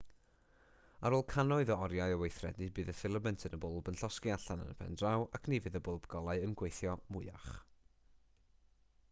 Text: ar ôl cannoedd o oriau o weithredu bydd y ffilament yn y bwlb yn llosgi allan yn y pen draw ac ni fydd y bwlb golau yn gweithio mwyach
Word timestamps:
ar 1.09 1.15
ôl 1.17 1.25
cannoedd 1.33 1.71
o 1.75 1.75
oriau 1.87 2.13
o 2.13 2.15
weithredu 2.21 2.69
bydd 2.79 2.89
y 2.93 2.95
ffilament 3.01 3.45
yn 3.51 3.57
y 3.59 3.61
bwlb 3.67 3.93
yn 3.93 4.01
llosgi 4.01 4.33
allan 4.37 4.65
yn 4.65 4.73
y 4.73 4.77
pen 4.81 4.99
draw 5.03 5.29
ac 5.41 5.53
ni 5.55 5.61
fydd 5.67 5.79
y 5.83 5.85
bwlb 5.91 6.11
golau 6.17 6.43
yn 6.49 6.57
gweithio 6.65 6.99
mwyach 7.19 7.55